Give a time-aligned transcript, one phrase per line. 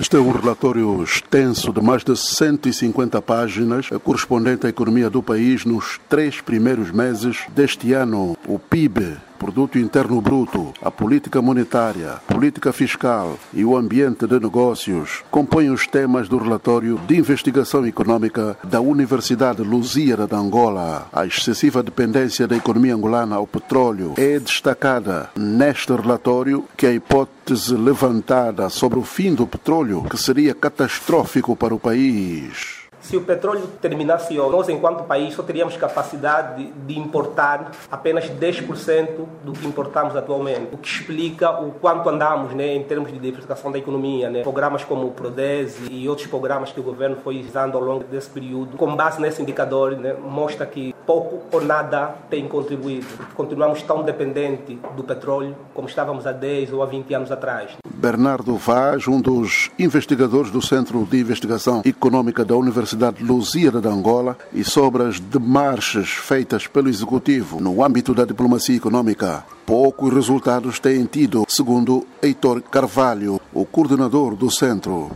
[0.00, 5.64] Este é um relatório extenso de mais de 150 páginas, correspondente à economia do país
[5.64, 8.37] nos três primeiros meses deste ano.
[8.48, 15.22] O PIB Produto Interno Bruto, a política monetária, política fiscal e o ambiente de negócios
[15.30, 21.08] compõem os temas do relatório de investigação econômica da Universidade Lusíada de Angola.
[21.12, 27.74] A excessiva dependência da economia angolana ao petróleo é destacada neste relatório que a hipótese
[27.74, 33.66] levantada sobre o fim do petróleo que seria catastrófico para o país se o petróleo
[33.80, 40.14] terminasse hoje, nós, enquanto país, só teríamos capacidade de importar apenas 10% do que importamos
[40.14, 44.28] atualmente, o que explica o quanto andamos né, em termos de diversificação da economia.
[44.28, 44.42] Né?
[44.42, 48.28] Programas como o PRODES e outros programas que o governo foi usando ao longo desse
[48.28, 53.06] período, com base nesse indicador, né, mostra que pouco ou nada tem contribuído.
[53.34, 57.72] Continuamos tão dependentes do petróleo como estávamos há 10 ou há 20 anos atrás.
[57.94, 64.36] Bernardo Vaz, um dos investigadores do Centro de Investigação Econômica da Universidade Lusíada de Angola,
[64.52, 69.44] e sobre as demarches feitas pelo Executivo no âmbito da diplomacia econômica.
[69.66, 75.10] Poucos resultados têm tido, segundo Heitor Carvalho, o coordenador do centro.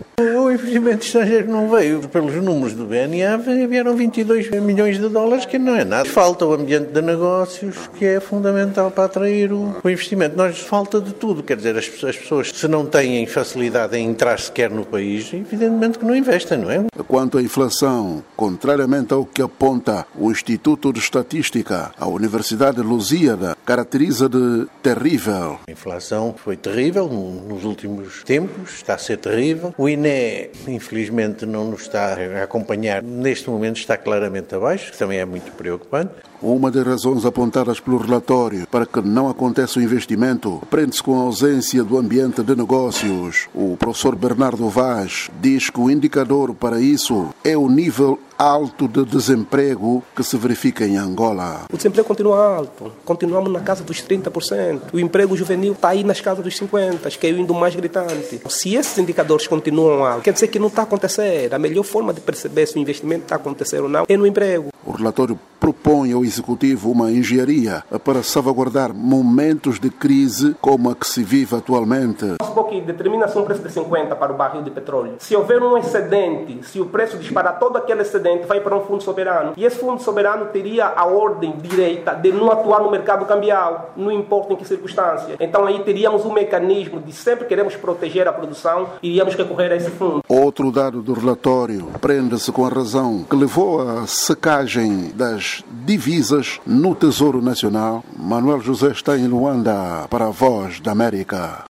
[0.52, 2.06] O investimento estrangeiro não veio.
[2.10, 6.06] Pelos números do BNA, vieram 22 milhões de dólares, que não é nada.
[6.06, 10.36] Falta o ambiente de negócios, que é fundamental para atrair o, investimento.
[10.36, 11.42] Nós falta de tudo.
[11.42, 15.98] Quer dizer, as, as pessoas, se não têm facilidade em entrar sequer no país, evidentemente
[15.98, 16.84] que não investem, não é?
[17.12, 24.30] Quanto à inflação, contrariamente ao que aponta o Instituto de Estatística, a Universidade Lusíada caracteriza
[24.30, 25.58] de terrível.
[25.68, 29.74] A inflação foi terrível nos últimos tempos, está a ser terrível.
[29.76, 33.02] O INE, infelizmente, não nos está a acompanhar.
[33.02, 36.12] Neste momento está claramente abaixo, que também é muito preocupante.
[36.40, 41.24] Uma das razões apontadas pelo relatório para que não aconteça o investimento prende-se com a
[41.24, 43.48] ausência do ambiente de negócios.
[43.54, 47.01] O professor Bernardo Vaz diz que o indicador para isso
[47.42, 51.66] é o nível alto de desemprego que se verifica em Angola.
[51.72, 54.92] O desemprego continua alto, continuamos na casa dos 30%.
[54.92, 58.40] O emprego juvenil está aí nas casas dos 50%, que é indo mais gritante.
[58.48, 61.54] Se esses indicadores continuam altos, quer dizer que não está a acontecer.
[61.54, 64.26] A melhor forma de perceber se o investimento está a acontecer ou não é no
[64.26, 64.70] emprego.
[64.84, 71.06] O relatório propõe ao Executivo uma engenharia para salvaguardar momentos de crise como a que
[71.06, 72.34] se vive atualmente.
[72.42, 75.14] Supor que determina-se um preço de 50 para o barril de petróleo.
[75.20, 79.02] Se houver um excedente, se o preço disparar todo aquele excedente, vai para um fundo
[79.02, 79.54] soberano.
[79.56, 84.12] E esse fundo soberano teria a ordem direita de não atuar no mercado cambial, não
[84.12, 85.36] importa em que circunstância.
[85.40, 89.90] Então aí teríamos um mecanismo de sempre queremos proteger a produção, iríamos recorrer a esse
[89.90, 90.22] fundo.
[90.28, 96.94] Outro dado do relatório prende-se com a razão que levou à secagem das divisas no
[96.94, 98.04] Tesouro Nacional.
[98.16, 101.58] Manuel José está em Luanda para a Voz da América.